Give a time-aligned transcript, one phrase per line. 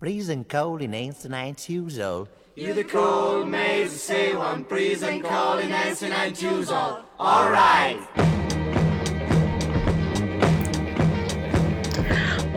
[0.00, 2.30] Prison calling ain't nine years old.
[2.56, 7.00] You're the cold maze, say one prison calling ancient nine years old.
[7.18, 8.29] All right.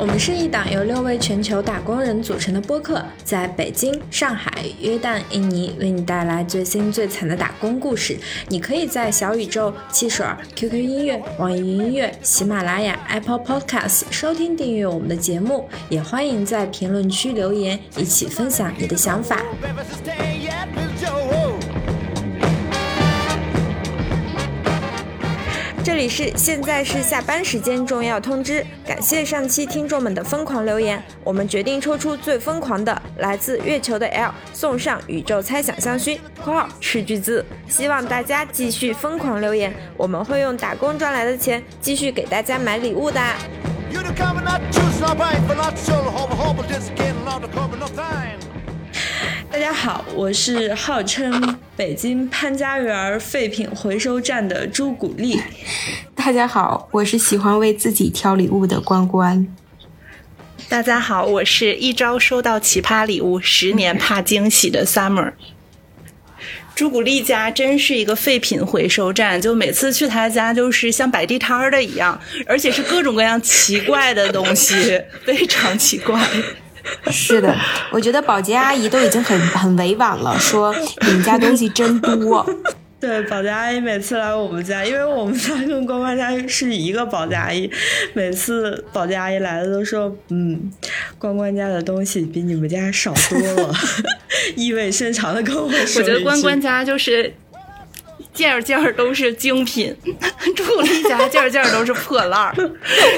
[0.04, 8.18] 我们是一档由六位全球打工人组成的播客，在北京、上海、约旦、印尼为你带来最新最惨的打工故事。
[8.50, 10.26] 你可以在小宇宙、汽水、
[10.58, 19.40] QQ 音乐、网易云音乐、喜马拉雅、Apple Podcasts 收听订阅我们的节目，也欢迎在评论区留言，一起分享你的想法。
[25.84, 43.20] 这里是现在是下班时间重要通知，感谢上期听众们的疯狂留言，我们决定抽出最疯狂的来自月球的 L 送上宇宙猜想香薰（括号斥巨资），希望大家继续疯狂留言，我们会用打工赚来的钱继续给大家买礼物的。
[49.54, 55.40] 大家好，我是号称北京潘家园废品回收站的朱古力。
[56.16, 59.48] 大家好，我是喜欢为自己挑礼物的关关。
[60.68, 65.34] 大家好，我是一朝收到奇葩礼物，十年怕惊喜的 Summer。
[66.74, 76.20] 朱古力家真是一个废品回收站，就每次去他家就是像摆地摊儿的一样，而且是各种各样奇怪的东西， 非常奇怪。
[77.10, 77.56] 是的，
[77.92, 82.46] 我觉得保洁阿姨都已经很很委婉了，说你们家东西真多。
[83.00, 87.70] 对，保洁阿姨每次来我们家，因为我们家跟关关家是一个保洁阿姨，
[88.14, 90.72] 每次保洁阿姨来了都说，嗯，
[91.18, 93.74] 关关家的东西比你们家少多了，
[94.56, 96.02] 意味深长的跟我说。
[96.02, 97.34] 我觉得关关家就是。
[98.34, 99.96] 件件都是精品，
[100.56, 102.56] 朱古力家件件都是破烂儿。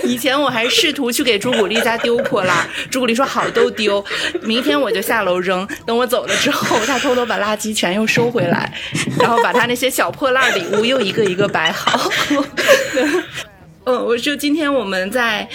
[0.03, 4.03] 以前我还试图去给朱古力家丢破烂儿，朱古力说好都丢，
[4.41, 5.67] 明天我就下楼扔。
[5.85, 8.71] 等我走了之后，他偷偷把垃圾全又收回来，
[9.19, 12.11] 然后把他那些小破烂礼物又一个一个摆好。
[13.85, 15.47] 嗯，我就今天我们在。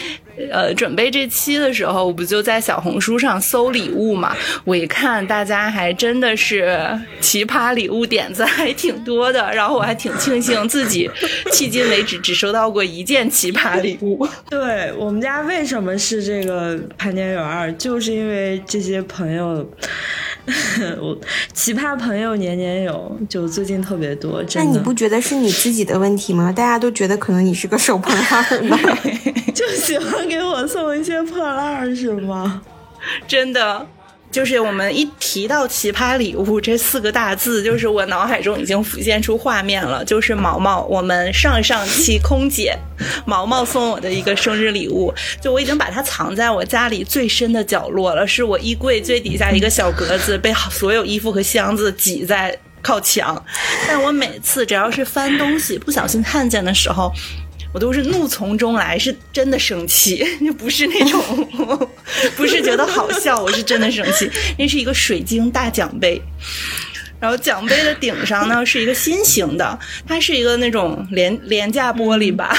[0.51, 4.37] 呃，准备这期的时候，我不就在小红书上搜礼物嘛？
[4.65, 6.79] 我一看，大家还真的是
[7.21, 11.11] 奇葩礼物点子还挺多的，然后我还挺庆幸自己
[11.53, 14.27] 迄今为止只收到过一件奇葩礼物。
[14.49, 17.73] 对我们家为什么是这个潘家园儿？
[17.75, 19.69] 就是因为这些朋友，
[21.01, 21.17] 我
[21.53, 24.43] 奇葩朋友年年有，就最近特别多。
[24.55, 26.51] 那你不觉得是你自己的问题吗？
[26.51, 28.79] 大家都觉得可能你是个手破烂的，
[29.53, 30.21] 就喜欢。
[30.31, 32.63] 给我送一些破烂是吗？
[33.27, 33.85] 真的，
[34.31, 40.05] 就是我们一提到奇葩礼物这四个大字，就是我脑海中已经浮现出画面了。
[40.05, 42.79] 就是毛毛，我们上上期空姐
[43.27, 53.45] 毛毛送我的一个生日礼物，就我已经把它藏在我家里最深的角落了，是我衣柜最底下一个小格子，被所有衣服和箱子挤在靠墙。
[53.89, 57.13] 但我每次只要是翻东西不小心看见的时候。
[57.73, 60.25] 我都是怒从中来，是真的生气，
[60.59, 61.49] 不是那种，
[62.37, 64.29] 不是觉得好笑，我是真的生气。
[64.59, 66.21] 那是一个水晶大奖杯，
[67.21, 72.57] 然后奖杯的顶上呢 是一个心形的，它是一个那种廉廉价玻璃吧，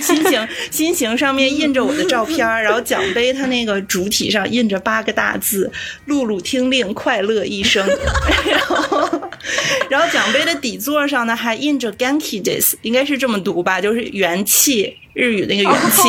[0.00, 5.72] 心形 心形上面印着我的照片，然后奖杯它那个主体上印着八个大字：
[6.04, 7.84] 露露听令，快乐一生。
[8.48, 9.28] 然后。
[9.88, 14.94] 然后奖杯的底座上呢，还印着 “Ganki Days”，应该是这么读吧，就是元气。
[15.18, 16.08] 日语那个元气，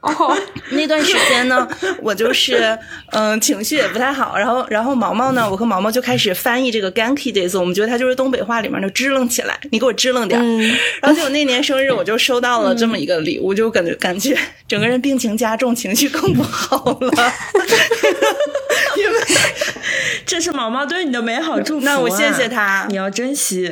[0.74, 1.68] 那段时间呢，
[2.00, 2.78] 我就是
[3.12, 10.40] 嗯情绪也不太好，然后然后毛毛呢，我和毛毛就开始翻译这个 Ganki days，我们觉得它就是东北话里面的支棱起来，你给我支棱点。
[11.02, 14.34] 然后结果那年生日我就收到了这么一个礼物，就感觉感觉
[14.66, 17.12] 整个人病情加重，情绪更不好了。
[18.96, 19.20] 因为
[20.24, 23.70] 这是毛毛对你的美好祝福，那我谢谢他，你要珍惜，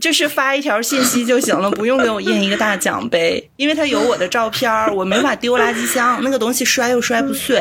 [0.00, 4.03] 就是发一条信息就行了，不用给我印一个大奖杯，因为他有。
[4.08, 7.56] 我的照片儿我没法丢垃圾箱，那个东西摔又摔不碎，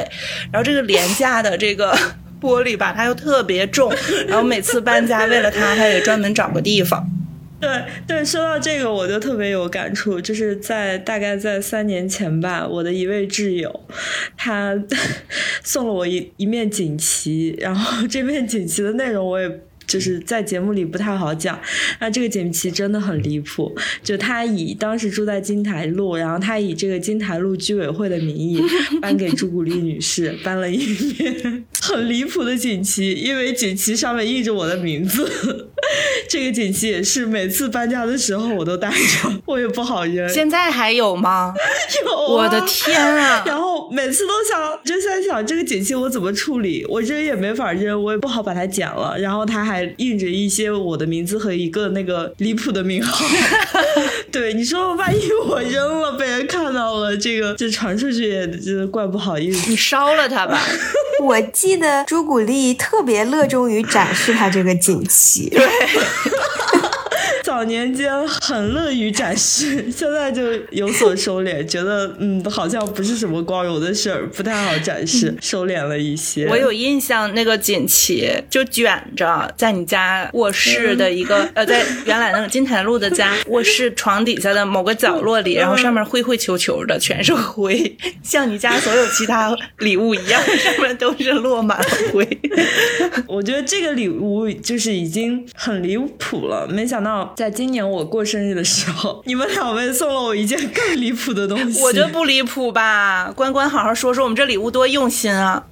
[0.52, 1.96] 然后这个廉价的这个
[2.42, 3.94] 玻璃吧，它又特别重，
[4.28, 7.10] 然后每次搬家为了它，还得专门找个地方。
[7.60, 7.70] 对
[8.06, 13.88] 对，说到这个我就特别有感触，就是在大概在三年前吧，我的一位挚友，
[14.36, 14.78] 他
[15.64, 19.60] 送了我一一面锦旗，然后这面锦旗的内容我也。
[19.88, 21.60] 就是在节目里不太好讲，
[22.00, 23.76] 那这个锦旗真的很离谱。
[24.04, 28.62] 就他以当时住在金台路，然后他以这个金台路居委会的名义
[29.02, 35.30] 颁给朱古力女士颁了一面很离谱的锦旗，因为锦旗上面印着我的名字。
[36.30, 40.28] 这个锦旗也是每次搬家的时候我都带着，我也不好扔。
[40.30, 41.54] 现在还有吗？
[42.06, 43.44] 有，我的天啊！
[43.46, 49.18] 然后后每次都想就在想这个锦旗我怎么处理，我扔也没法扔，我也不好把它剪了。
[49.20, 53.26] 然后它还印着一些我的名字和一个那个离谱的名号。
[54.32, 59.70] 对，你说万一我扔了被人看到了，这个就传出去也就怪不好意思。
[59.70, 60.60] 你烧了它吧。
[61.22, 65.50] 我记得朱古力特别乐衷于展示他这个锦旗。
[65.50, 65.68] 对。
[67.54, 70.42] 早年间很乐于展示，现在就
[70.72, 76.48] 有所收敛，觉得嗯，好像不是什么光荣的事儿，不太好展示，收敛了一些。
[76.48, 92.28] 我有印象，那个锦旗就卷着在你家卧室的一个呃，在原来那个金台路的家 卧室床底下的某个角落里，然后上面灰灰球球的，全是灰， 像你家所有其他礼物一样， 上面都是落满了灰。
[93.28, 97.32] 我觉得这个礼物就是已经很离谱了，没想到。
[97.44, 101.82] 在今年我过生日的时候，你们两位送了我一件更离谱的东西。
[101.82, 103.34] 我觉得不离谱吧？
[103.36, 105.66] 关关，好好说说我们这礼物多用心啊！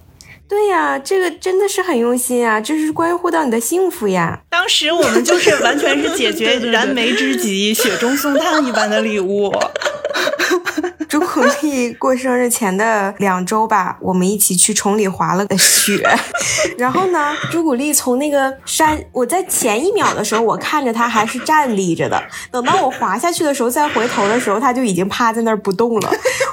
[0.50, 4.42] 对呀，这个真的是很用心啊，这是关乎到你的幸福呀。
[4.50, 9.50] 当时我们就是完全是解决燃眉之急、雪中送炭一般的礼物。
[11.42, 16.08] 朱古力过生日前的两周吧，我们一起去崇礼滑了个雪。
[16.78, 22.22] 然后呢，朱古力从那个山，我在前一秒的时候，我看着他还是站立着的。
[22.52, 26.12] 等到我滑下去的时候，再回头的时候，他就已经趴在那儿不动了。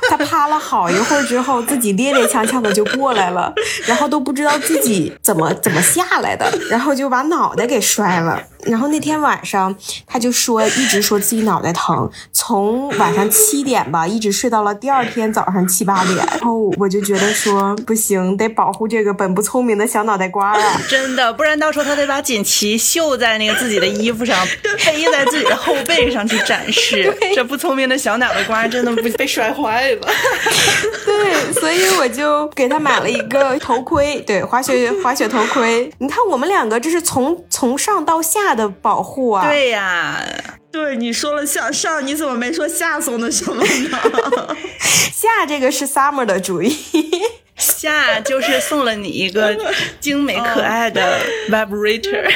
[0.08, 3.52] 他趴了好一会儿之后，自己踉踉跄跄的就过来了，
[3.86, 8.42] 然后都不知道自己怎么怎么下来的，然后就把脑袋给摔了。
[8.68, 9.74] 然后那天晚上，
[10.06, 16.16] 他就说一直说自己脑袋疼，从晚上七点吧，一直睡到了第二天早上七八点。
[16.16, 20.80] 然后我就觉得说不行，得保护这个本不聪明的小脑袋瓜啊！
[20.86, 24.46] 真的，不然到时候他得把锦旗绣在那个自己的衣服上，
[24.84, 27.16] 背在自己的后背上去展示。
[27.34, 30.08] 这不聪明的小脑袋瓜真的不被摔坏了。
[31.06, 35.90] 对，所以我就给他买了一个头盔，对，滑雪滑雪头盔。
[35.98, 38.57] 你看我们两个这是从从上到下。
[38.58, 40.20] 的保护啊，对呀，
[40.70, 44.56] 对你说了向上，你怎么没说下送的什么呢？
[45.14, 46.76] 下这个是 Summer 的主意。
[47.58, 49.56] 下就是送了你一个
[49.98, 51.18] 精美可爱的
[51.50, 52.30] vibrator，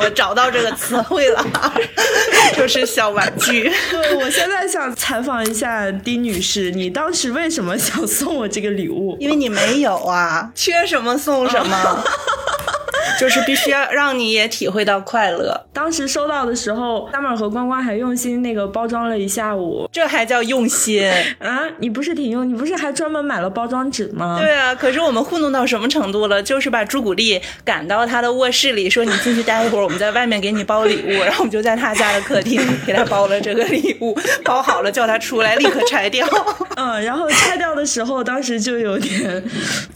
[0.00, 1.44] 我找到这个词汇了，
[2.56, 3.68] 就是小玩具。
[4.20, 9.16] 我现在想采访一下丁女士，你当时为什么想送我这个礼物？
[9.18, 12.04] 因为你没有啊，缺什么送什么。
[13.18, 15.66] 就是必须要让你也体会到快乐。
[15.72, 21.02] 当时收到的时候，大妹和关关还用心那个包装了一下午，这还叫用心
[21.38, 21.62] 啊？
[21.78, 22.48] 你不是挺用？
[22.48, 24.38] 你不是还专门买了包装纸吗？
[24.40, 26.42] 对啊，可是我们糊弄到什么程度了？
[26.42, 31.22] 就是把朱古力赶到他的卧室里，说你进去待一会儿，我们在外面给你包礼物。
[31.22, 36.26] 然后我们就在他家的客厅给他包了这个礼物，包好了叫他出来立刻拆掉。
[36.76, 39.42] 嗯，然后拆掉的时候，当时就有点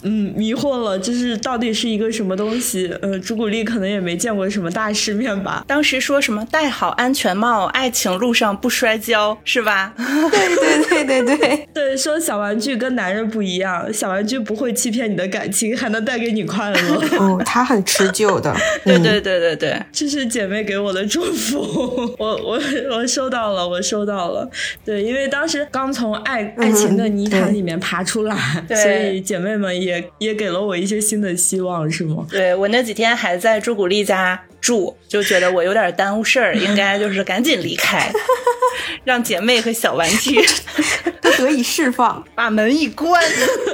[0.02, 2.92] 嗯迷惑了，就是到底是一个什么东西？
[3.12, 5.62] 呃，朱古力可能也没见过什么大世面吧。
[5.68, 9.92] 当时说什么戴好安全帽，爱情路上不摔跤，是吧？
[10.30, 16.78] 对对对对对 对，说小玩具跟男人不一样，小玩具不会欺骗你的感情，还能带给你快乐。
[17.20, 18.56] 哦，它很持久的。
[18.86, 21.60] 对对对对对，这是姐妹给我的祝福，
[22.18, 22.58] 我我
[22.92, 24.48] 我收到了，我收到了。
[24.86, 32.24] 对，因为当时刚从爱爱情的泥潭里面爬出来，所以姐妹们也也给了我一些新的希望，是吗？
[32.30, 33.32] 对我那几天还。
[33.42, 38.08] 在朱古力家住，就觉得我有点耽误事儿，应该就是赶紧离开，
[39.02, 40.40] 让姐妹和小玩具
[41.20, 43.20] 都得以释放， 把门一关，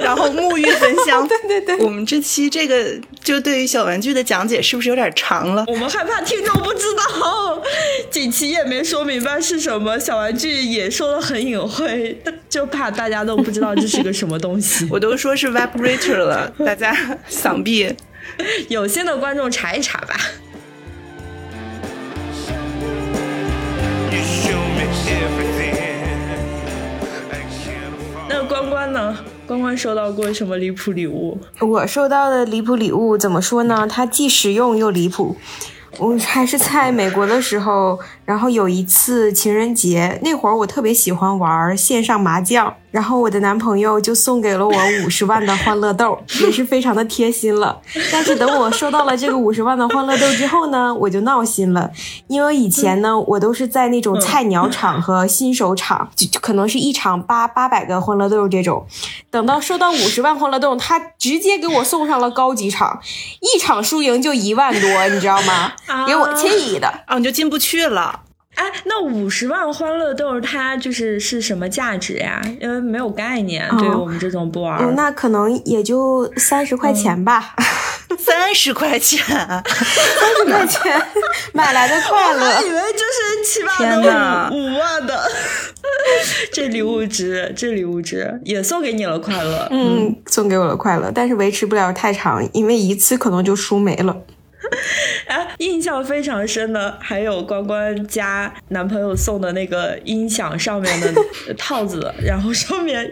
[0.01, 1.27] 然后沐浴焚香。
[1.27, 5.63] 对对对，我们这期这个就对于小玩具的讲解是不是有点长了？
[5.67, 7.61] 我们害怕听众不知道，
[8.09, 12.17] 锦旗也没说明白是什么，小玩具也说的很隐晦，
[12.49, 14.87] 就怕大家都不知道这是个什么东西。
[14.89, 16.97] 我都说是 vibrator 了，大家
[17.27, 17.95] 想必。
[18.69, 20.15] 有心的观众查一查吧。
[28.27, 29.17] 那关关呢？
[29.47, 31.39] 关关收到过什么离谱礼物？
[31.59, 33.87] 我收到的离谱礼物怎么说呢？
[33.89, 35.35] 它既实用又离谱。
[35.97, 42.75] 我还是在美国的时候，然后有一次情人节那会儿，我特别喜欢玩线上麻将。
[42.91, 47.79] 然后我的男朋友就送给了我五十万的欢乐豆，也是非常的贴心了。
[48.11, 51.91] 但是等我收到了这个五十万的欢乐豆之后呢，我就闹心了，
[52.27, 58.85] 因为以前呢，我都是在那种菜鸟场和新手场，就可能是一场八八百个欢乐豆这种。
[59.29, 62.99] 等到收到五十万欢乐豆，他直接给我送上了高级场，
[63.41, 65.73] 一场输赢就一万多，你知道吗？
[66.07, 68.21] 给我气的啊，你就进不去了。
[68.59, 72.41] 哎，那五十万欢乐豆它就是是什么价值呀？
[72.59, 77.55] 因为没有概念，对于我们这种不玩那可能也就三十块钱吧，
[78.19, 81.01] 三十块钱，三十块钱
[81.53, 82.61] 买来的快乐我。
[82.65, 85.17] 以为就是起码天能哪五五万的，
[86.51, 89.69] 这礼物值，这礼物值也送给你了快乐。
[89.71, 94.17] 嗯，送给我了快乐，但是维持不了太长，因为一次可能就输没了。
[95.27, 101.13] 哎，印象非常深的还有关关家男朋友送的那个音响上面的
[101.57, 103.03] 套子，然后上面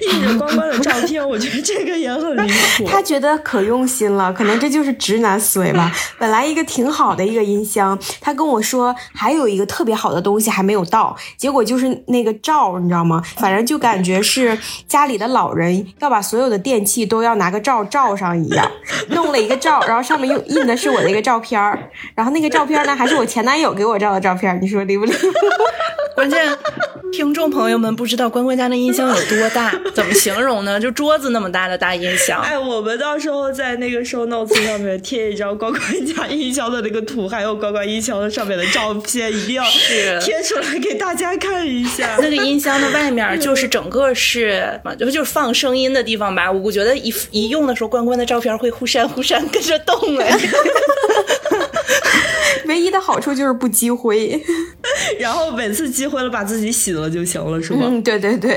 [0.00, 2.86] 印着关关的照片，我觉得这个也很离谱。
[2.86, 5.92] 他觉得可用心了，可能这就是直男思维吧。
[6.18, 13.22] 本来一个挺好的一个音箱，他跟我说还有一个特别好的东西还没有到，结果就是那个罩，你知道吗？
[13.36, 18.70] 反正就感觉是家里的老人要把所有的电器都要拿个罩罩上一样，
[19.10, 21.60] 弄了一个罩，然后上面又印的是我那个照片，
[22.14, 25.18] 然后那个照片呢还是我前男友给我照的照片，你说离不离谱？
[26.14, 26.40] 关键
[27.14, 30.80] 听众朋友们不知道关关家的音箱有多大，怎么形容呢？
[30.80, 42.16] 就桌子那么大的大音箱， 哎，我们到时候在那个 show notes 上面贴一张关关家音箱的那个图，还有关关音箱的上面的照片，一定要 是贴出来给大家看一下。
[42.20, 46.50] 那个音箱的外面就是整个是，就就是放声音的地方吧。
[46.50, 50.36] 我觉得一一用的时候，关关的照片会忽闪忽闪跟着动哎。
[52.66, 54.40] 唯一的好处就是不积灰。
[55.18, 57.86] 然后每次积灰了，把自己洗了就行了，是吗？
[57.86, 58.54] 嗯，对对对。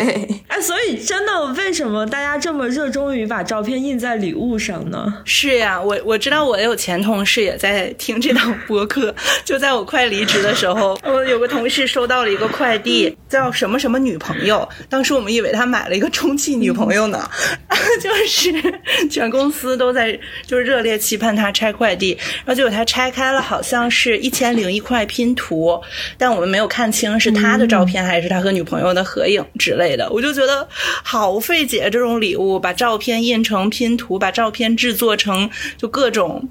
[0.47, 5.21] 哎，所以真的，为什么大家这么热衷于把照片印在礼物上呢？
[5.25, 17.29] 是呀，我我知道我有前同事也在听这档播客，就在我快离职的时候，我有个同事收到了一个快递，叫什么什么女朋友，当时我们以为他买了一个充气女朋友呢，
[18.01, 25.81] 就是全公司都在就是热烈期盼他拆快递，然后结果他拆开了，好像是一千零一块拼图，
[26.17, 30.67] 但我们没有看清是他的照片还是他和女朋友的合影之类的，我就觉得
[31.03, 36.47] 好费解，这种礼物把照片印成拼图，把照片制作成就各种。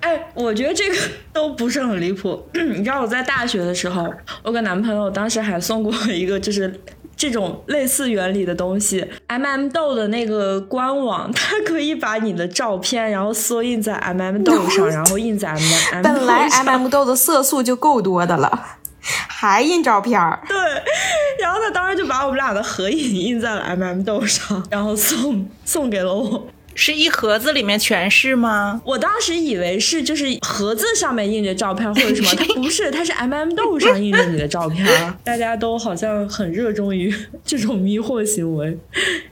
[0.00, 0.96] 哎，我觉得这个
[1.32, 2.48] 都不是很离谱。
[2.54, 4.06] 你知道我在大学的时候，
[4.42, 6.72] 我跟男朋友当时还送过一个，就是
[7.18, 9.04] 这种类似原理的东西。
[9.26, 15.58] M M 豆的那个官网，它可以把你的照片，然后缩印在 M M 豆上， 然后印在 M
[15.94, 18.76] M 本来 M M 豆的色素就够多的了，
[19.28, 20.40] 还印照片儿。
[20.48, 20.56] 对，
[21.42, 26.46] 然后他当时就把我们俩的合影印在了 M M 豆上，然后送送给了我。
[26.78, 28.80] 是一盒子里面全是吗？
[28.84, 34.86] 我当时以为是就是盒子上面印着照片或者什么， 它不是，它是 M M 豆上印着你的照片。
[35.24, 37.12] 大家都好像很热衷于
[37.44, 38.78] 这种迷惑行为，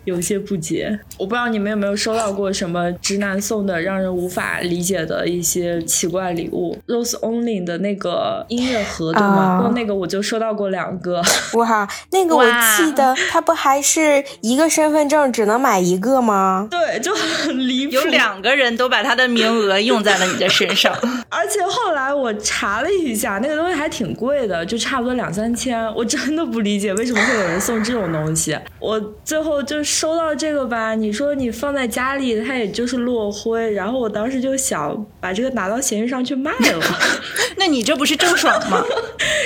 [0.05, 0.99] 有些不解。
[1.17, 9.73] 我不知道你们有没有收到过什么直男送的让人无法理解的一些奇怪礼物？Rose Only 的那个音乐盒对吗？
[9.73, 11.23] 那个我就收到过两个。
[11.53, 12.45] 哇，那个我
[12.77, 16.67] 记得，它不还是一个身份证只能买一个吗？
[16.69, 17.93] 对，就很离谱。
[17.93, 20.93] 有两个人都把他的名额用在了你的身上，
[21.29, 25.87] 而且后来我查了一下，那个东西还挺贵的，就差不多两三千。
[25.95, 28.59] 我真的不理解为什么会有人送这种东西。
[28.81, 33.73] 我最后就收到这个吧，你说你放在家里，它也就是落灰。
[33.73, 36.83] 然后我当时就想把这个拿到闲鱼上去卖了，
[37.57, 38.83] 那你这不是郑爽吗？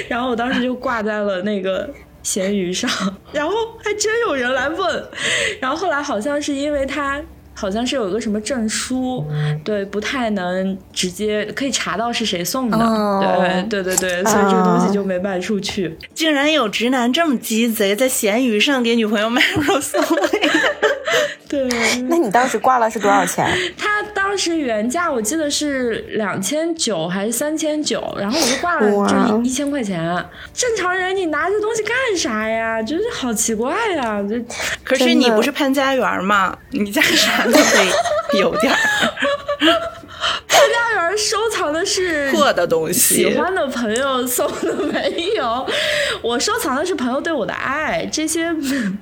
[0.09, 1.89] 然后我当时就挂在了那个。
[2.23, 2.87] 闲鱼上，
[3.33, 3.51] 然后
[3.83, 5.05] 还真有人来问，
[5.59, 7.19] 然后后来好像是因为他
[7.55, 9.25] 好像是有一个什么证书，
[9.63, 13.21] 对，不太能直接可以查到是谁送的，哦。
[13.69, 15.97] 对对对对，所以这个东西就没卖出去。
[16.15, 20.51] 竟然有直男这么鸡贼，在闲鱼上给女朋友买 Rose Only
[21.49, 21.69] 对，
[22.09, 23.47] 那你当时挂了是多少钱？
[23.77, 30.01] 他当时原价我记得是两千九还是三千九，然后我就挂了就一一千块钱。
[30.55, 32.81] 正常人你拿这东西干啥呀？
[32.83, 34.23] 就是好奇怪呀！
[34.29, 34.41] 这
[34.85, 36.57] 可是你不是潘家园吗？
[36.71, 38.79] 你家啥都得有点儿
[39.59, 39.69] 潘
[40.49, 43.17] 家园收藏的是破的东西。
[43.17, 45.67] 喜欢的朋友送的没有，
[46.23, 48.53] 我收藏的是朋友对我的爱，这些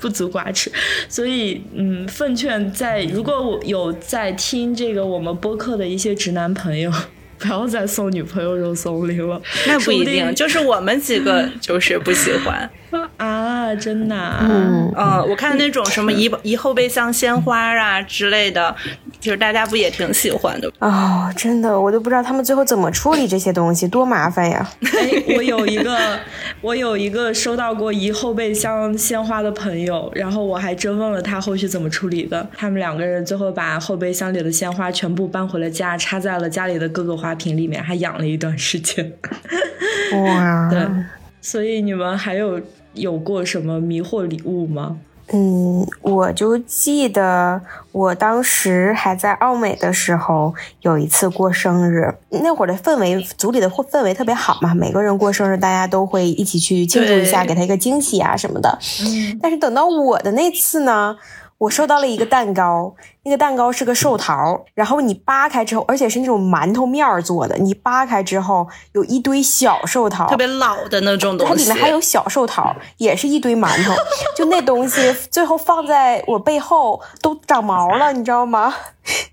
[0.00, 0.70] 不足挂齿。
[1.08, 6.90] 所以，嗯，奉劝在如果我有在听这个我们播客的一些直男朋友，
[7.38, 9.40] 不要再送女朋友肉松林了。
[9.66, 12.68] 那不一定，就是我们几个 就是不喜欢。
[13.18, 18.74] 啊，真的、啊，嗯，嗯，我看那种什么移移后备箱鲜花啊之类的，
[19.20, 20.72] 就是大家不也挺喜欢的？
[20.78, 24.66] 哦，真的，我都不知道他们最后怎么处理这些东西，多麻烦呀！
[24.80, 25.98] 哎，我有一个，
[26.62, 32.48] 我有一个收到过一后备箱鲜花的朋友，然后我还真问了他后续怎么处理的。
[32.56, 39.12] 他们两个人最后把后备箱里的鲜花全部搬回了家，插在了家里的各个花瓶里面，还养了一段时间。
[40.12, 40.86] 哇， 对，
[41.40, 42.60] 所以你们还有
[42.94, 44.98] 有过什么迷惑礼物吗？
[45.30, 47.60] 嗯，我就记得
[47.92, 58.78] 我当时还在奥美的时候，有一次过生日，那会儿的氛围，组里的氛围特别好嘛，每个人过生日，大家都会一起去庆祝一下，给他一个惊喜啊什么的。
[59.02, 61.14] 嗯，但是等到我的那次呢，
[61.58, 62.94] 我收到了一个蛋糕，
[63.24, 73.94] 那个蛋糕是个寿桃，然后你扒开之后，而且是那种馒头面儿做的，你扒开之后有一堆小寿桃，特别老的那种东西，它里面还有小寿桃，也是一堆馒头，
[74.36, 78.74] 就那东西最后放在我背后都长毛了，你知道吗？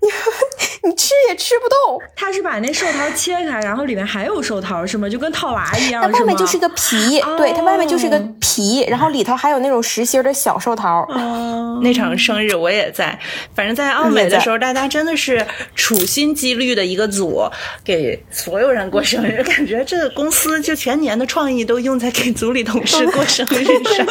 [0.00, 5.08] 你你吃也吃不动，他是把那寿桃切开，然后里面还有寿桃是吗？
[5.08, 11.02] 就跟套娃一样，它外面就是个皮，哦对，它外面就是个皮，然后里头还有那种实心的小寿桃。
[11.10, 13.18] 哦，那场生日我也在，
[13.54, 17.48] 反正在在奥美的时候，大家真的是处心积虑的一个组，
[17.84, 23.64] 给所有人过生日，感觉这个公司就全年的创意都用在给组里同事过生日
[23.94, 24.04] 上。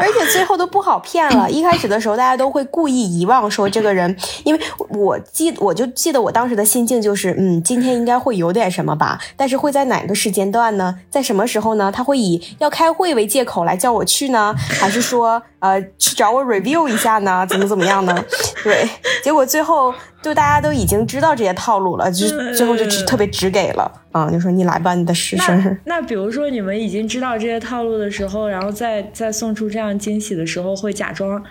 [0.00, 1.50] 而且最后都不好骗了。
[1.50, 10.96] 一开始的时候，大家都会故意遗忘说这个人，因为我记我就记得我当时的心境就是，嗯，今天应该会有点什么吧，但是会在哪个时间段呢？
[11.10, 11.92] 在什么时候呢？
[11.92, 17.46] 他会以要开会为借口来叫我去呢，还是说呃去找我 review 一下呢？
[17.48, 18.24] 怎么怎么样呢？
[18.64, 18.88] 对，
[19.22, 25.96] 结果最后就大家都已经知道这些套路了，就最后就只特别只给了，啊、就说你来吧，你的师生那。
[25.96, 31.42] 那比如说你们已经知道这些套路的时候，然后再再送出这样惊喜的时候，会假装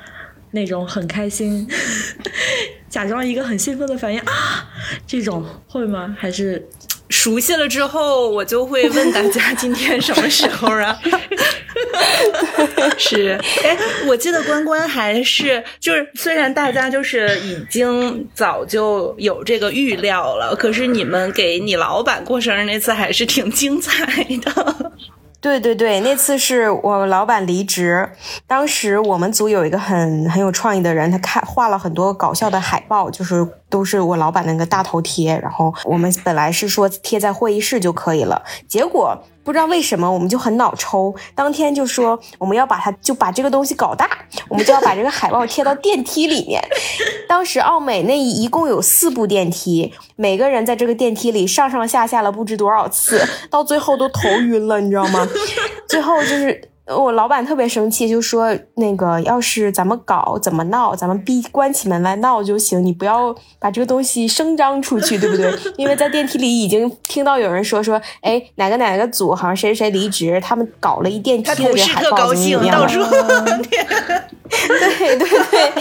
[0.52, 1.68] 那种很开心，
[2.90, 4.70] 假装一个很兴奋的反应啊，
[5.08, 6.16] 这种会吗？
[6.20, 6.68] 还是
[7.10, 11.00] 熟悉了之后，我就会问大家今天什么时候啊？
[12.98, 13.78] 是，哎，
[14.08, 24.06] 我记得关关还是就是，虽然大家就是已经早就有这个预料了，可是你们给你老板过生日那次还是挺精彩
[24.42, 24.92] 的。
[25.42, 28.10] 对对对，那次是我老板离职，
[28.46, 44.10] 当时我们组有一个很很有创意的人，他看画了很多搞笑的海报，就是都是我老板那个大头贴，然后我们本来是说贴在会议室就可以了，结果不知道为什么我们就很脑抽，当天就说我们要把它就把这个东西搞大，
[44.48, 46.62] 我们就要把这个海报贴到电梯里面。
[47.28, 55.28] 当时奥美那一共有四部电梯，每个人在这个电梯里上上下下了不知多少次，到最后都头晕了，你知道吗？
[55.88, 65.54] 最后就是我老板特别生气，就说那个要是咱们搞怎么闹，咱们闭关起门来闹就行，你不要把这个东西声张出去，对不对？
[65.78, 73.00] 因为在电梯里已经听到有人说说，哎，哪个哪个组好像谁谁离职，他们搞了一电梯的海报， 怎么高兴，到处
[74.50, 75.72] 对对对，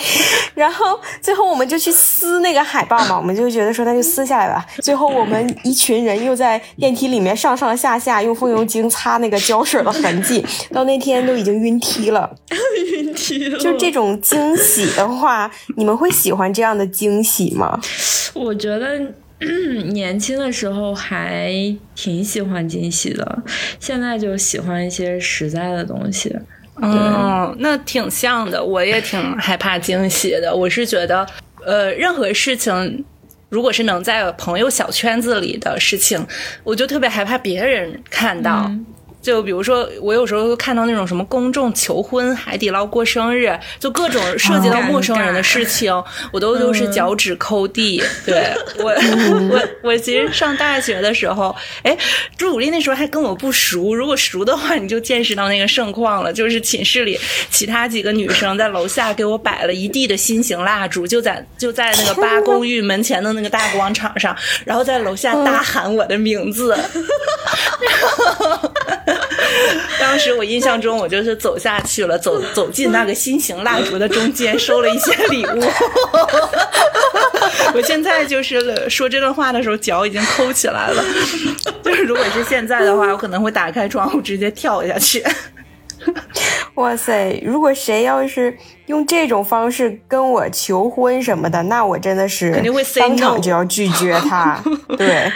[0.54, 4.62] 然后最后我们就去撕那个海报嘛，我们就觉得说那就撕下来吧。
[4.82, 12.34] 最后我们一群人又在电梯里面上上下下用风油精擦那个胶水的痕迹，到那天都已经晕梯了。
[12.96, 13.58] 晕梯了？
[13.58, 17.80] 就这种惊喜的话，你们会喜欢这样的惊喜吗？
[18.34, 19.00] 我觉得。
[19.40, 21.54] 嗯年轻的时候还
[21.94, 23.42] 挺喜欢惊喜的，
[23.78, 26.34] 现在就喜欢一些实在的东西。
[26.82, 30.52] 嗯，那挺像的，我也挺害怕惊喜的。
[30.52, 31.24] 我是觉得，
[31.64, 33.04] 呃，任何事情，
[33.48, 36.26] 如果是能在朋友小圈子里的事情，
[36.64, 38.68] 我就特别害怕别人看到。
[39.20, 45.92] 就比如说，我有时候看到那种什么公众求婚、海底捞过生日，就各种涉及到陌生人的事情，
[46.32, 48.02] 我都都是脚趾抠地。
[48.24, 48.46] 对
[48.78, 48.90] 我，
[49.50, 51.96] 我我其实上大学的时候，哎，
[52.36, 56.32] 朱古力那时候还跟我不熟，如果熟的话，你就见识到那个盛况了。
[56.32, 57.18] 就是寝室里
[57.50, 66.78] 其他几个女生在楼下给我摆了一地的心形蜡烛，就在 就在那个八公寓门前的那个大广场上，然后在楼下大喊我的名字。
[70.00, 75.62] 当时我印象中，我就是走下去了，走走进那个心形蜡烛的中间，收了一些礼物。
[77.74, 81.04] 我现在就是说这段话的时候，脚已经抠起来了。
[81.82, 85.22] 就是如果是现在的话，我可能会打开窗户直接跳下去。
[86.74, 87.40] 哇塞！
[87.44, 88.56] 如果谁要是
[88.86, 94.62] 用这种方式跟我求婚什么的，那我真的是肯定会当场就要拒绝他。
[94.96, 95.30] 对。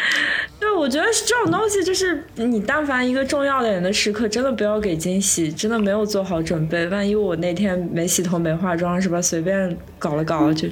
[0.82, 6.86] 对，我觉得这种东西就是你，但凡一个重要的人的时刻，真的不要给惊喜，真的没有做好准备。
[6.88, 9.22] 万一我那天没洗头、没化妆，是吧？
[9.22, 10.68] 随便搞了搞，就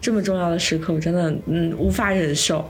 [0.00, 2.64] 这么重要的时刻，我真的嗯无法忍受。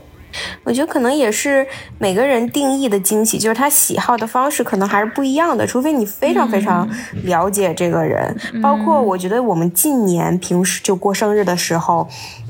[0.65, 1.65] 我觉得可能也是
[1.97, 5.65] 每个人定义的惊喜，就是他喜好的方式可能还是不一样的。
[5.65, 6.87] 除非你非常非常
[7.23, 12.07] 了解这个人，包括我觉得我们近年平时就过生日的时候，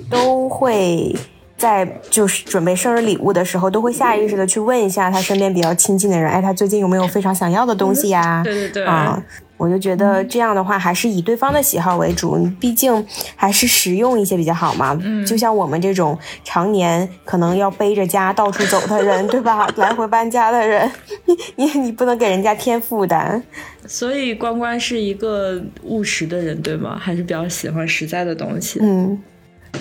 [0.09, 1.15] 都会
[1.57, 8.41] 在就是准备生日礼物的时候，都会下意识的去问一下他身边比较亲近的人，哎，他最近有没有非常想要的东西呀？
[8.43, 9.23] 对对对啊、
[9.57, 13.05] 我就觉得这样的话，还是以对方的喜好为主，你毕竟
[13.37, 14.99] 还是实用一些比较好嘛。
[15.01, 19.65] 嗯，就像我们这种常年可能要背着家到处走的人， 对吧？
[19.77, 20.91] 来回搬家的人，
[21.55, 23.41] 你你不能给人家添负担。
[23.87, 26.97] 所以关关是一个务实的人，对吗？
[26.99, 28.79] 还是比较喜欢实在的东西。
[28.81, 29.17] 嗯，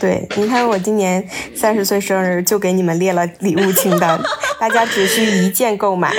[0.00, 4.20] 对，你看我今年三十岁生日就给你们列了礼物清单，
[4.58, 6.12] 大家只需一键购买。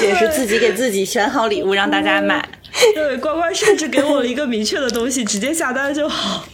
[0.00, 2.48] 也是自己给自己选好礼物让大家买。
[2.94, 6.44] 对，乖乖甚至给我了一个明确的东西，直接下单就好。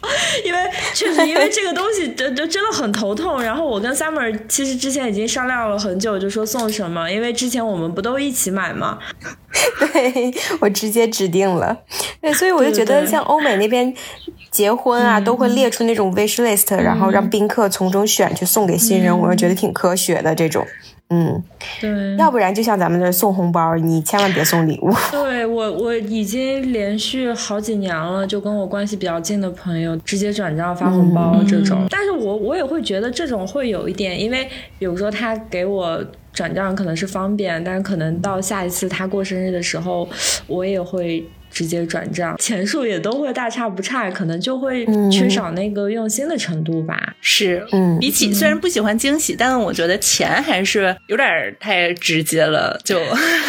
[0.42, 0.58] 因为
[0.94, 3.42] 确实，因为这个东西真真真的很头痛。
[3.42, 8.98] 然后我跟 Summer 其实之前已经商量了很久，就说送什么，因为之前我们不都一起买吗？
[9.78, 11.76] 对我直接指定了，
[12.20, 13.94] 对，所以我就觉得像欧美那边
[14.50, 20.66] 结婚啊，都会列出那种 wish list，、然后让宾客从中选去送给新人，我就觉得挺科学的这种。
[21.10, 21.40] 嗯，
[21.80, 24.92] 对，要不然就像咱们这送红包，你千万别送礼物。
[25.12, 31.86] 对我我已经连续好几年了，就跟我关系比较近的朋友直接转账发红包这种。
[31.90, 36.02] 但是我我也会觉得这种会有一点，因为比如说他给我。
[36.34, 40.06] 转账可能是方便，但是可能到下一次他过生日的时候，
[40.48, 47.14] 我也会直接转账，钱数也都会大差不差，可能就会缺少那个用心的程度吧。
[47.20, 52.78] 是，嗯比起虽然不喜欢惊喜，但我觉得钱还是有点儿太直接了。
[52.84, 52.98] 就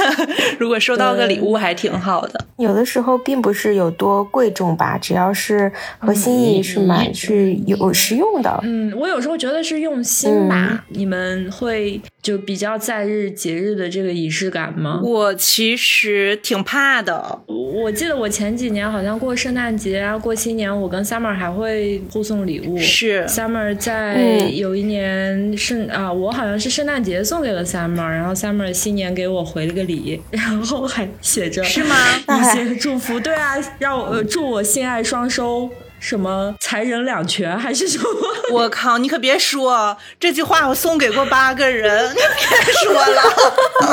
[0.60, 2.46] 如果收到个礼物还挺好的。
[2.58, 8.60] 有的时候并不是有多贵重吧，只要是和心意是蛮、是有实用的。
[8.64, 10.86] 嗯，我有时候觉得是用心吧。
[10.90, 15.02] 你们会就比较在日节日的这个仪式感吗？
[15.04, 22.78] 我其实挺怕的，我记得我前几年好像过圣诞节啊、过新年，我跟 Summer 还会互送礼物。
[22.78, 31.96] 是 Summer 在嗯有一年圣啊，我好像是圣诞节送给了 Summer，然后 Summer 新年给我回了个礼，然后还写着是吗？
[32.28, 33.18] 一些祝福。
[33.20, 35.70] 对啊，让我、呃、祝我性爱双收。
[36.00, 38.06] 什么才人两全还是什么？
[38.52, 38.98] 我靠！
[38.98, 43.22] 你可别说这句话，我送给过八个人，你别说了，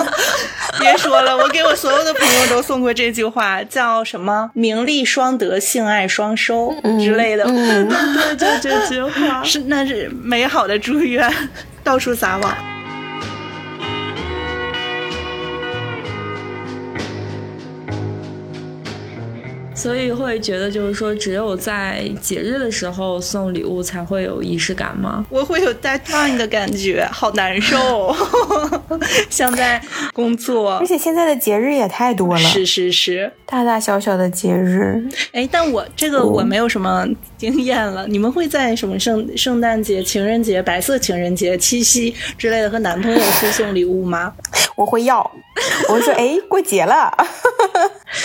[0.78, 9.42] 别说了，我给我所有的朋友都送过这句话，叫什么“名利双得，性爱双收”之类的， 对，就这句话。
[9.42, 11.32] 是那是美好的祝愿，
[11.82, 12.54] 到处撒网。
[19.82, 25.26] 所以会觉得，就是说，只有在节日的时候送礼物才会有仪式感吗？
[25.28, 28.14] 我会有 deadline 的感觉，好难受，
[29.28, 29.82] 像在
[30.14, 30.86] 工作而。
[30.86, 35.02] 且现在的节日也太多了，是是是，大大小小的节日。
[35.32, 37.04] 哎，但我这个我没有什么
[37.36, 38.06] 经验了。
[38.06, 44.32] 你们会在什么圣圣诞节、情人节、白色情人节、七夕之类的和男朋友互送礼物吗？
[44.76, 45.18] 我会要，
[45.88, 47.12] 我会说，哎，过节了。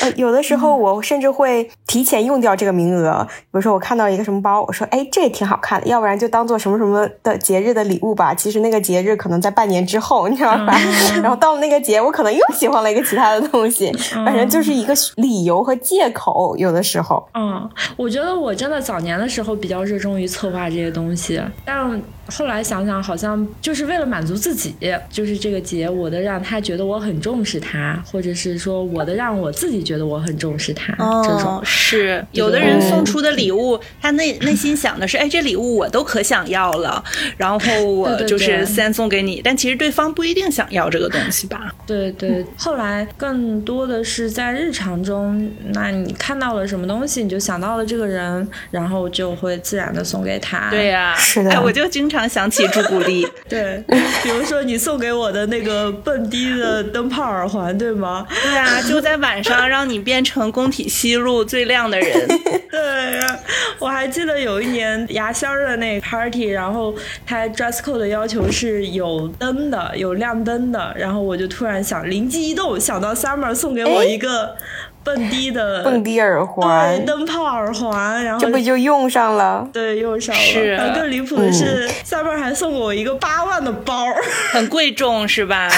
[0.01, 1.46] 呃，有的时候我甚至会
[1.85, 3.25] 提前用掉这个名额。
[3.29, 8.33] 比如说我看到一个什么包，我说，哎，这也挺好看的，要不然就当做什么什么的节日的礼物吧。
[8.33, 10.77] 其实那个节日可能在半年之后，你知道吧？
[11.21, 16.55] 然后到了那个节，我可能又喜欢了一个其他的东西，反正就是一个理由和借口。
[16.57, 24.75] 有的时候，嗯，我觉得我真的早年的时候比较热衷于策划这些东西，但后来想想，好像就是为了满足自己，
[25.09, 31.57] 就是这个节，我的让他觉得我很重视他，或者是说我的让我自己觉得我很重视他，这种。
[31.57, 32.25] 哦，是。
[32.31, 37.03] 有的人送出的礼物，他内内心想的是，哎，这礼物我都可想要了，
[37.37, 41.71] 然后 我就是先送给你，但其实对方不一定想要这个东西吧？
[41.85, 50.69] 对对，后来更多的是在日常中，那你看到了什么东西，你就想到了这个人，然后就会自然的送给他。
[50.69, 51.51] 对呀、是的。
[51.51, 53.83] 哎，我就经常想起朱古力， 对，
[54.23, 58.25] 比如说你送给我的那个蹦迪的灯泡耳环，对吗？
[58.43, 62.27] 对啊，就在晚上让你变成工体西路最亮的人。
[62.69, 62.79] 对，
[63.79, 66.93] 我还记得有一年牙仙儿的那个 party，然后
[67.25, 74.55] 他 dress code 的要求是有灯的，有亮灯的，然后我就突然想，灵机一动，想到 summer 送给我一个
[75.07, 79.65] 蹦迪的 蹦迪耳环对，灯泡耳环，然后这不就用上了？
[79.71, 80.41] 对用上了。
[80.41, 84.05] 是然后更离谱的是、summer 还送我一个八万的包，
[84.51, 85.69] 很贵重是吧？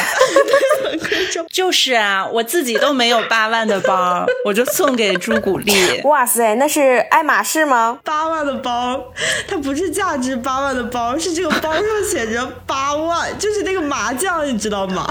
[0.83, 1.45] 很贵重。
[1.51, 6.01] 就是啊，我自己都没有八万的包， 我就送给朱古力。
[6.05, 7.99] 哇塞，那是爱马仕吗？
[8.03, 8.99] 八万的包，
[9.47, 15.07] 它不是价值八万的包，是这个包上写着八万，就是那个麻将，你知道吗？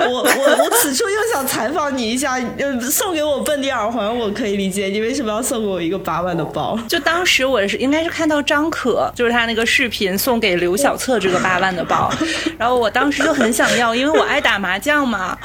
[0.00, 6.78] 我我我此处又想采访你一下，呃，送给我奔地耳环我可以理解，你为什么要送给我一个八万的包？
[6.88, 12.12] 就当时我是应该是看到张可，就是他那个视频送给刘小策这个八万的包，
[12.58, 15.36] 然后我当时就很想要，因为我爱打麻将嘛，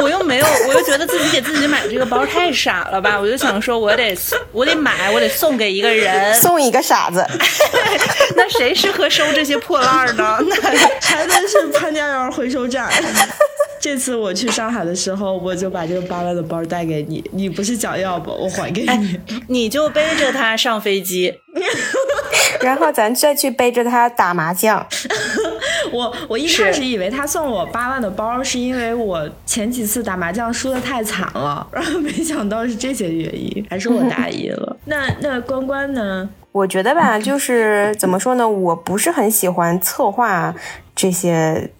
[0.00, 4.16] 我又没有，我又觉得自己给自己买这个包太傻了吧，我就想说我得
[4.52, 7.24] 我得买，我得送给一个人， 送一个傻子。
[8.36, 10.38] 那谁适合收这些破烂呢？
[10.48, 10.56] 那
[11.00, 12.90] 还能是潘家园回收站。
[13.80, 18.30] 这次我去上海的时候，我就把这个八万的包带给你，你不是想要不？
[18.30, 21.34] 我还给你， 你就背着它上飞机，
[22.62, 24.86] 然后咱再去背着它打麻将。
[25.92, 34.76] 我我一开始以为他送我八万的包，是因为我前几次打麻将输的太惨了，然后没想到是这些原因，还是我大意了。
[34.86, 36.28] 那那关关呢？
[36.50, 40.54] 我觉得吧，就是怎么说呢，我不是很喜欢策划
[40.96, 41.70] 这些。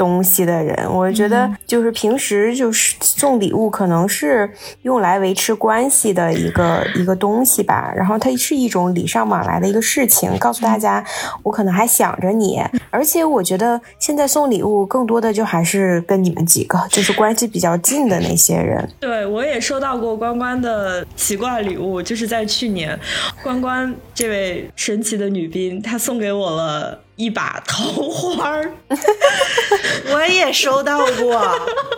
[0.00, 7.92] 东西的人，我觉得就是平时就是送礼物，可能是用来维持关系的一个一个东西吧。
[7.94, 11.04] 然后它是一种礼尚往来的一个事情，告诉大家
[11.42, 12.58] 我可能还想着你。
[12.88, 18.88] 而且我觉得现在送礼物更多的就还是跟你们几个就是关系比较近的那些人。
[19.00, 22.98] 对我也收到过关关的奇怪礼物，就是在去年，
[23.42, 27.00] 关关这位神奇的女兵，她送给我了。
[27.20, 28.72] 一把桃花儿，
[30.10, 31.44] 我也收到过。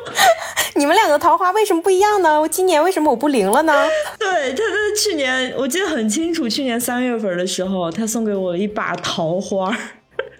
[0.75, 2.41] 你们两个桃花为什么不一样呢？
[2.41, 3.87] 我今年为什么我不灵了呢？
[4.19, 9.77] 对，他他去年我记得很清楚，去年三月份的时候，他送给我一把桃花，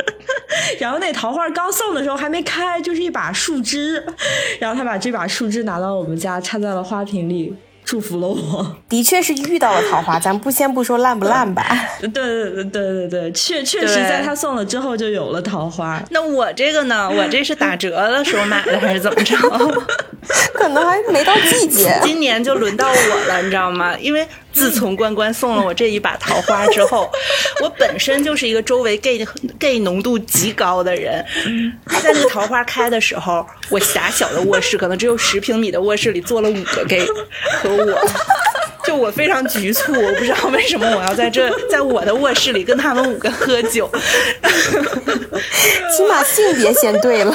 [0.81, 4.05] 然后那桃花刚送的时候还没开，就是一把树枝，
[4.59, 7.55] 然后他把这把树枝拿到我们家，插在了花瓶里。
[7.85, 10.19] 祝福了我， 的确是遇到了桃花。
[10.19, 11.65] 咱不先不说烂不烂吧，
[12.01, 16.03] 对对对对对对，确确实在他送了之后就有了桃花。
[16.11, 17.11] 那我这个呢？
[17.11, 19.37] 我这是打折的时候买的还是怎么着？
[20.55, 21.99] 可能还没到季节。
[22.05, 23.97] 今年就轮到我了，你知道吗？
[23.99, 24.27] 因为。
[24.55, 27.11] 自从关关送了我这一把桃花之后，
[27.63, 29.27] 我本身就是一个周围 gay
[29.59, 31.25] gay 浓度极高的人。
[32.03, 37.07] 在那桃花开的时候，我狭小的卧室，可能只有十平米的卧室里坐了五个 gay
[37.63, 37.99] 和我，
[38.85, 43.91] 就我非常局促，我不知道为什么我要在这，在我的卧室里跟他们五个喝酒。
[45.97, 47.35] 起码性别先对了。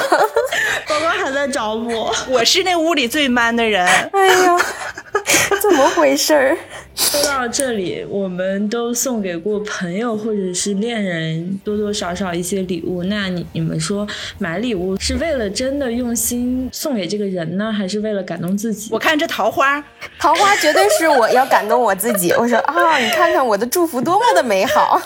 [0.88, 3.86] 关关还在找我，我是那屋里最 man 的人。
[3.86, 4.58] 哎呀，
[5.62, 6.58] 怎么回事儿？
[6.96, 13.04] 说到这里，我们都送给过朋友或者是恋人多多少少一些礼物。
[13.04, 14.08] 那你你们说
[14.40, 18.90] 买礼物是为了真的用心送给这个人呢，还是为了感动自己？
[18.92, 19.84] 我看这桃花，
[20.18, 22.32] 桃花绝对是我要感动我自己。
[22.32, 25.00] 我说啊，你看看我的祝福多么的美好。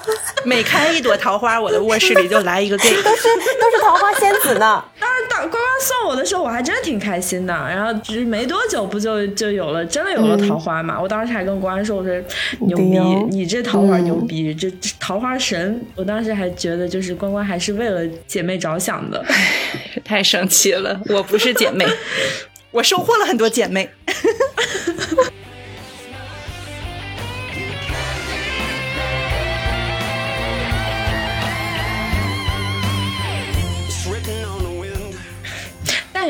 [0.45, 3.27] 每开一朵桃花，我的卧室里就来一个 gay，都是
[3.59, 4.83] 都是桃花仙子呢。
[4.97, 7.53] 当然，当关关送我的时候，我还真挺开心的。
[7.53, 10.99] 然后只没多久，不就就有了，真的有了桃花嘛？
[10.99, 11.83] 我当时还跟关。
[11.83, 12.13] 说我说
[12.59, 15.81] 牛逼，你这桃花牛逼，这桃花神。
[15.95, 19.23] 我当时还觉得就是关关还是为了姐妹着想的，
[20.03, 21.01] 太生气了。
[21.09, 21.85] 我不是姐妹，
[22.71, 23.89] 我收获了很多姐妹。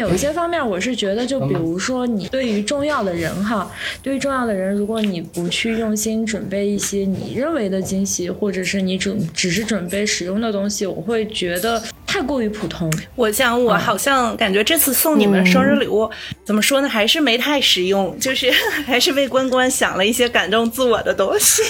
[0.02, 11.82] 有一些方面，我是觉得，就比如说你对于重要的人哈，对于重要的人，如果你不去用心准备一些你认为的惊喜，或者是你准只是准备使用的东西，我会觉得。
[12.12, 16.12] 太过于普通，我想我好像感觉这次送你们生日礼物，
[16.44, 16.90] 怎么说呢？
[16.90, 18.52] 还是没太实用， 就是
[18.86, 21.62] 还是为关关想了一些感动自我的东西。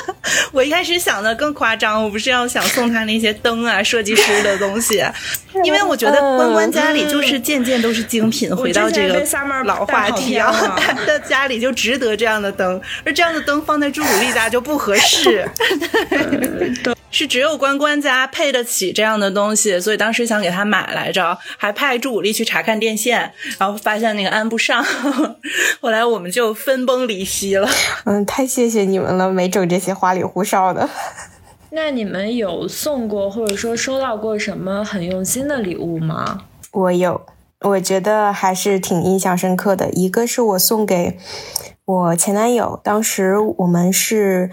[0.52, 5.04] 我一开始想的更夸张，我不是要想送他那些灯啊，设计师的东西，
[5.64, 8.56] 因为我觉得关关家里就是件件都是精品。
[8.56, 9.22] 回到这个
[9.66, 15.46] 老话题啊，他的家里就值得这样的灯，而这样的灯放在朱古力家就不合适。
[17.10, 24.84] 是只有关关家配得起这样的东西，所以当时想给他买来着，还派朱武力去查看电线，然后发现那个安不上，
[25.80, 27.68] 后来我们就分崩离析了。
[28.06, 30.88] 嗯，太谢谢你们了，没整这些花里胡哨的。
[31.72, 36.42] 那你们有送过或者说收到过什么很用心的礼物吗？
[36.72, 37.26] 我有，
[37.60, 39.90] 我觉得还是挺印象深刻的。
[39.90, 41.18] 一个是我送给
[41.84, 44.50] 我前男友，当时我们是。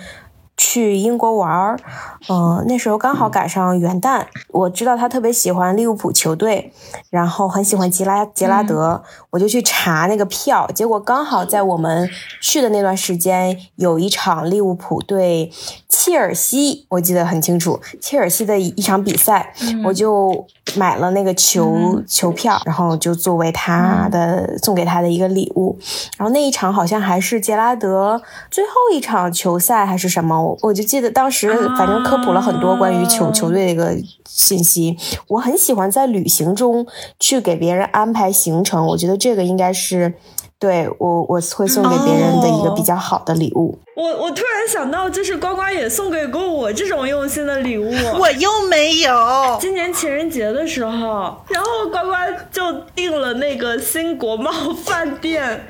[0.68, 1.80] 去英国玩儿，
[2.28, 6.74] 嗯、那时候刚好赶上元旦，我知道他特别喜欢利物浦球队，
[7.10, 12.10] 然后很喜欢吉拉杰拉德，我就去查那个票，结果刚好在我们
[12.42, 15.50] 去的那段时间有一场利物浦对
[15.88, 19.54] 切尔西，我记得很清楚，切尔西的一一场比赛，
[19.86, 25.80] 我就买了那个球、球票，然后就作为他的、送给他的一个礼物。
[26.18, 33.96] 然后那一场好像还是杰拉德最后一场球赛还是什么，我我就记得当时反正科普了很多关于球、啊球队的一个
[34.28, 34.98] 信息。
[35.28, 36.86] 我很喜欢在旅行中
[37.20, 40.13] 去给别人安排行程，我觉得这个应该是
[40.60, 43.78] 对我我会送给别人的一个比较好的礼物。
[43.98, 47.92] 我我突然想到，就是呱呱也送给过我这种用心的礼物。
[48.20, 49.58] 我又没有。
[49.60, 52.14] 今年情人节的时候，然后呱呱
[52.52, 54.52] 就订了那个新国贸
[54.86, 55.66] 饭店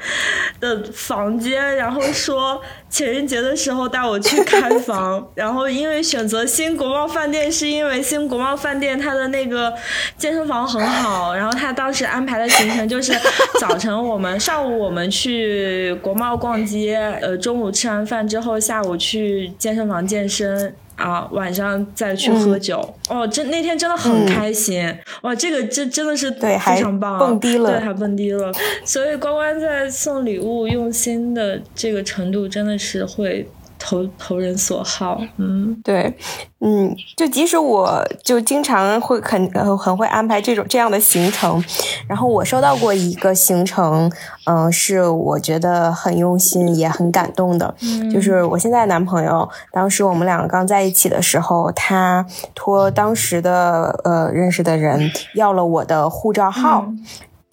[0.60, 5.26] 的房间，然后说情人节的时候带我去开房。
[5.34, 9.74] 然后因为选择新国贸饭店，是因为新国贸饭店它的那个
[10.18, 13.14] 健身房很好，然后他当时安排的行程就是
[13.58, 20.74] 早晨我们上午我们去国贸逛街，呃，中午吃完饭之后，下午去健身房健身。
[20.98, 24.84] 啊，晚上再去喝酒、哦，真那天真的很开心、
[25.22, 25.36] 哇！
[25.36, 28.52] 这个真真的是对非常棒，蹦迪了对，还蹦迪了。
[28.84, 33.48] 所以关关在送礼物用心的这个程度，真的是会
[33.80, 35.20] 投投人所好。
[35.38, 36.18] 嗯，对，
[36.60, 41.64] 嗯，就即使我就经常会很呃很会安排这种这样的行程，
[42.08, 44.12] 然后我收到过一个行程，
[44.46, 47.74] 嗯、是我觉得很用心也很感动的，
[48.12, 56.88] 就是我现在男朋友，当时我们两个刚在一起的时候，他托当时的呃认识的人要了我的护照号。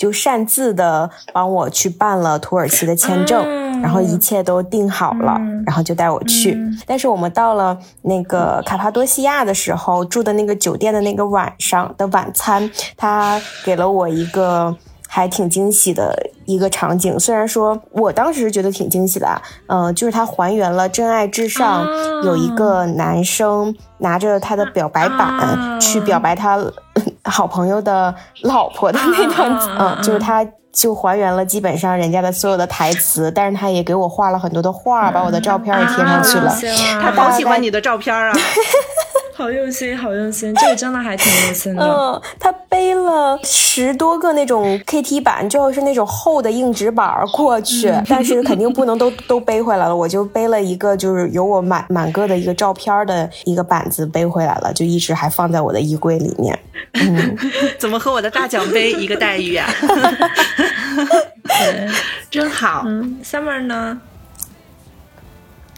[0.05, 6.59] 就擅自的帮我去办了土耳其的签证，啊然后一切都定好了，然后就带我去。
[6.87, 14.77] 但是我们到了那个卡帕多西亚的时候，住的那个酒店的那个晚上的晚餐，他给了我一个。
[15.07, 16.13] 还挺惊喜的
[16.45, 21.87] 一个场景，虽然说我当时觉得挺惊喜的啊，嗯、就是他还原了《真爱至上》
[22.25, 26.57] 有一个男生拿着他的表白板、啊去表白他
[27.25, 36.51] 好朋友的老婆的那段，嗯，就是他就还原了基本上人家的所有的台词，但是他也给我画了很多的画，把我的照片也贴上去了。
[36.51, 38.33] 啊他好喜欢你的照片啊！
[39.37, 41.85] 好用心，好用心，这个真的还挺用心的。
[41.85, 49.95] 嗯，他背了十多个那种 KT 板，就是那种厚的硬纸板儿过去，但是肯定不能都 都背回来了。
[49.97, 56.57] 我就背了一个，就是有我满满个的一个照片儿的一个板子背回来了，就一直还放在我的衣柜里面。
[56.93, 57.37] 嗯，
[57.77, 59.69] 怎么和我的大奖杯一个待遇啊？
[61.43, 61.89] 对，
[62.31, 64.01] 真好，嗯，Summer 呢？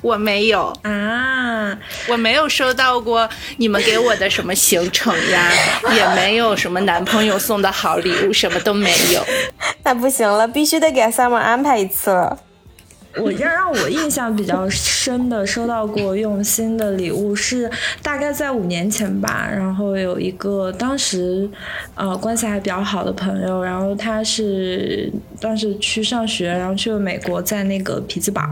[0.03, 1.77] 我没有，啊，
[2.09, 5.51] 我没有收到过你们给我的什么行程呀，
[5.97, 9.25] 也没有什么男朋友送的好礼物，什么都没有。
[9.83, 12.39] 那不行了，必须得给 Summer 安排一次了。
[13.19, 17.71] 我让让我印象比较深的收到过用心的礼物是
[18.03, 21.49] 大概在五年前吧，然后有一个当时
[21.95, 28.43] 呃关系还比较好的朋友，然后他是当时去上学，然后去了美国，在那个匹兹堡，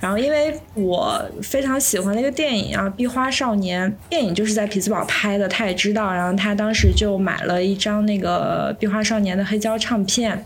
[0.00, 10.44] 然后因为我非常喜欢那个电影啊，《壁花少年》电影就是在匹兹堡拍的，他也知道，然后他当时就买了一张那个《壁花少年》的黑胶唱片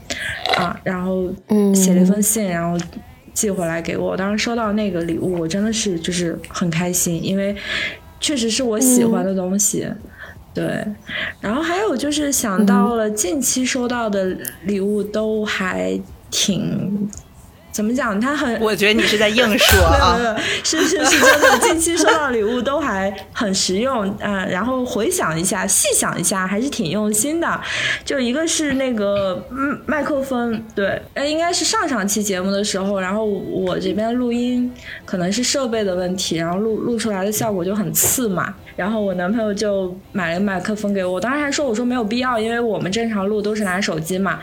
[0.57, 2.79] 啊，然后嗯写了一封信，然后。
[3.35, 4.17] 寄回来给我。
[4.17, 7.55] 当时收到那个礼物，我真的是就是很开心，因为
[8.21, 9.87] 确实是我喜欢的东西。
[10.55, 10.85] 对，
[11.41, 15.99] 然后还有就是想到了近期收到的礼物都还
[16.31, 17.09] 挺。
[17.73, 18.21] 怎么讲？
[18.21, 20.25] 他很，我觉得你是在硬说没有啊没。
[20.29, 21.59] 有，是是是真的。
[21.61, 27.61] 近期收到礼物都还很实用，嗯、然后回想一下，细想一下，还是挺用心的。
[28.05, 34.71] 就一个是那个嗯麦克风，对，呃，应该是上上期节目的时候，然后我这边录音
[35.07, 38.55] 可能是设备的问题，然后录录出来的效果就很次嘛。
[38.83, 44.41] 然后我男朋友就买了个麦克风给我，我当时还说我说没有必要，因为我们正常录都是拿手机嘛。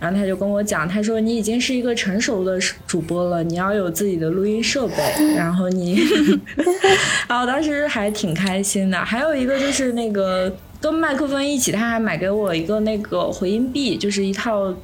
[0.00, 4.94] 然后他就跟我讲，他说你已经是一个成熟的主播了，你要有自己的录音设备，
[5.36, 6.00] 然后你，
[7.28, 8.96] 然后当时还挺开心的。
[9.04, 10.50] 还有一个就是那个
[10.80, 14.74] 跟麦克风一起，他还买给我一个那个回音壁，就是一套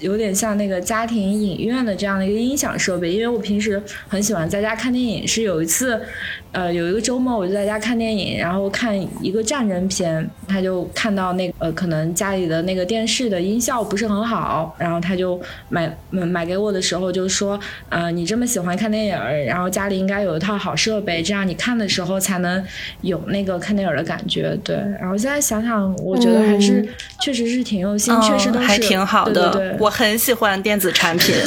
[0.00, 3.12] 有点像那个家庭影院的这样的一个音响设备。
[3.12, 6.00] 因为我平时很喜欢在家看电影，是有一次，
[6.52, 22.64] 呃，有一个周末我就在家看电影，然后看一个战争片，他就看到那呃，可能家里的那个电视的音效不是很好，然后他就买买给我的时候就说，呃，你这么喜欢看电影，然后家里应该有一套好设备，这样你看的时候才能
[23.02, 24.56] 有那个看电影的感觉。
[24.64, 26.86] 对，然后现在想想，我觉得还是
[27.20, 29.32] 确实是挺用心，确实都是还挺好的。
[29.32, 31.34] 对对对我很喜欢电子产品。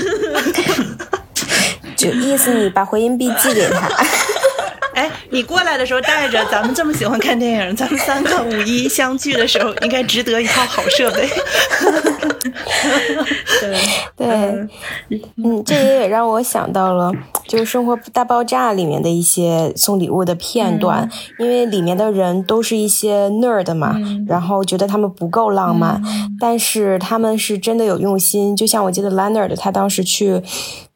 [1.95, 3.87] 就意思你把回音壁寄给他。
[4.95, 11.27] 哎，你过来的时候带着，咱们这么喜欢看电影，咱们三个五一相聚的时候，应该值得一套好设备。
[13.59, 13.79] 对
[14.17, 14.29] 对，
[15.43, 17.11] 嗯，这也也让我想到了，
[17.47, 23.95] 就是《生活大爆炸》里面的一些送礼物的片段，因为里面的人都是一些 nerd 嘛，
[24.27, 26.01] 然后觉得他们不够浪漫，
[26.39, 28.55] 但是他们是真的有用心。
[28.55, 30.41] 就像我记得 Leonard 他当时去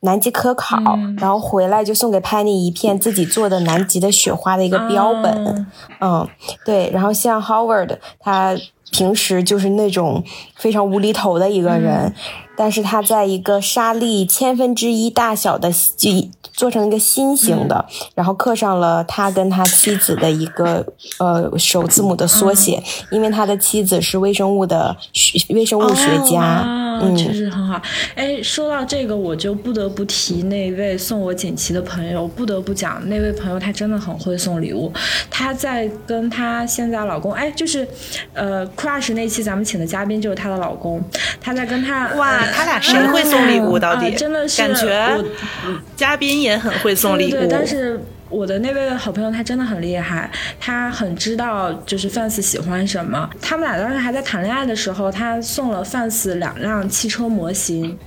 [0.08, 0.82] 南极科考，
[1.20, 5.68] 然后回来就送给 Penny 一片自己做的南极的雪花的一个标本，
[6.00, 6.28] 嗯，
[6.66, 8.58] 对，然后像 Howard 他。
[8.90, 10.24] 平时就是那种
[10.56, 12.14] 非常无厘头的一个人，
[12.58, 16.10] 但是他在一个沙粒千分之一大小的就
[16.52, 17.86] 做成一个心形的，
[18.16, 20.86] 然后刻上了他跟他妻子的一个
[21.20, 22.82] 呃首字母的缩写，
[23.12, 24.98] 因为他的妻子是微生物的
[25.50, 26.64] 微生物学家，
[27.02, 27.80] 嗯，确实很好。
[28.16, 34.92] 哎，说到这个，我就不得不提那位送我锦旗的朋友，不得不讲那位朋友，他真的很会送礼物。
[35.30, 37.88] 他在跟他现在老公，哎，就是
[38.34, 38.68] 呃。
[38.78, 41.02] Crush 那期咱们请的嘉宾就是她的老公，
[41.42, 43.78] 他在跟他哇，他俩谁会送礼物？
[43.78, 45.24] 到底真的是感觉
[45.96, 50.30] 嘉宾也很会送礼物，对但是我的那位好朋友他真的很厉害，
[50.60, 53.30] 他很知道就是 fans 喜欢什么。
[53.42, 57.98] 他们俩当时还在谈恋爱的时候，他送了 fans 两辆汽车模型，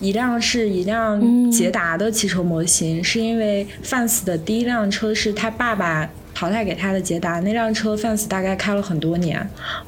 [0.00, 6.08] 一辆是一辆捷达的汽车模型，是因为 fans 的第一辆车是他爸爸。
[6.36, 9.38] 淘汰给他的捷达那辆车，fans 大概开了很多年，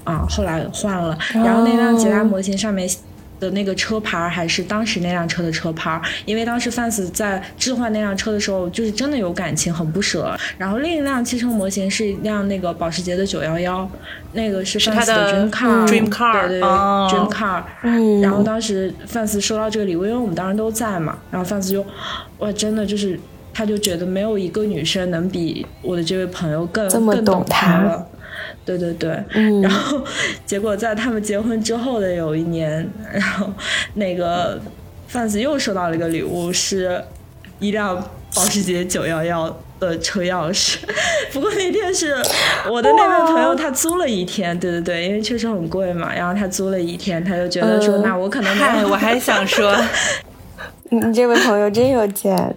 [0.04, 1.18] 啊，后来换了。
[1.34, 2.88] 然后那辆捷达模型上面
[3.38, 10.36] 的那个车牌还是当时那辆车的车牌，因为当时 fans 在置换那辆车的时候，就是真的有感情，很不舍。
[10.58, 13.88] 然后另一辆汽车模型是一辆那个保时捷的九幺幺，
[14.32, 17.62] 那个是 fans 的 dream car，dream car，对对，dream car。
[17.82, 18.20] 嗯。
[18.20, 21.84] 然后当时 fans 收到这个礼物，因为我们当时都在嘛，然后 fans 就，
[22.38, 23.18] 哇，真的就是。
[23.58, 28.06] 他就觉得没有一个女生能比我的这位朋友更更懂他了，
[28.66, 29.10] 对对对，
[29.62, 30.02] 然后
[30.44, 33.48] 结果在他们结婚之后的有一年，然后
[33.94, 34.60] 那个
[35.06, 37.00] 范子又收到了一个礼物，是
[37.60, 37.96] 一辆
[38.34, 40.78] 保时捷九幺幺的车钥匙。
[41.32, 42.16] 不过那天是
[42.68, 49.72] 我的那位朋友他租了一天，对对对，因为确实很贵嘛，然后他租了一天，他就觉得说那我可能嗨，我还想说，
[50.90, 52.56] 你这位朋友真有钱。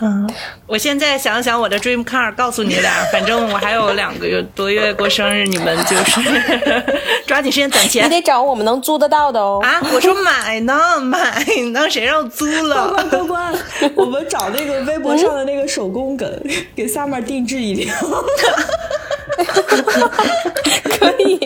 [0.00, 0.28] 嗯，
[0.66, 6.20] 我现在想想我的 dream car，告诉你俩，反正我还有两个月多月过生日，你们就是
[7.26, 8.04] 抓紧时间攒钱。
[8.04, 9.58] 你得找我们能租得到的哦。
[9.62, 12.90] 啊，我说买呢，买呢，谁让租了？
[12.92, 13.52] 关关关，
[13.96, 16.30] 我们找那个微博上的那个手工梗，
[16.76, 17.94] 给 summer 定制一条。
[20.98, 21.38] 可以。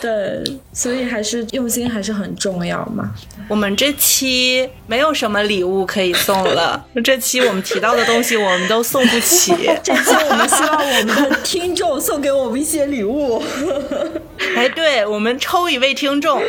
[0.00, 3.12] 对，所以还是用心还是很重要嘛。
[3.48, 9.52] 我们这期没有什么礼物可以送了， 这期我们提到的东西我们都送不起。
[9.82, 13.42] 这期我们希望我们的听众送给我们一些礼物。
[14.54, 16.40] 哎，对，我们抽一位听众，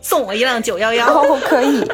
[0.00, 1.06] 送我一辆九幺幺。
[1.12, 1.84] 哦，可以。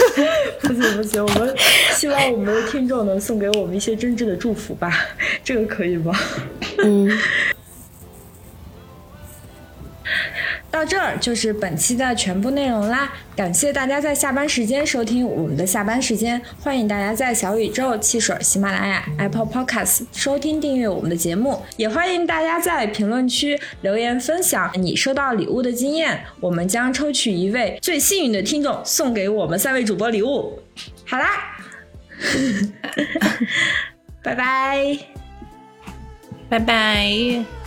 [0.62, 1.54] 不行不行，我们
[1.92, 5.08] 希望我们的听众能送给我们一些真挚的祝福吧，
[5.44, 6.18] 这个可以吗？
[6.78, 7.10] 嗯。
[10.78, 30.62] 到这儿就是本期的全部内容啦，感谢大家在下班时间收听我们的下班时间，欢迎大家在小宇宙、汽水、喜马拉雅、Apple Podcast 收听订阅我们的节目，也欢迎大家在评论区留言分享你收到礼物的经验，我们将抽取一位最幸运的听众送给我们三位主播礼物。
[31.04, 31.26] 好啦，
[34.22, 34.96] 拜拜，
[36.48, 37.57] 拜拜。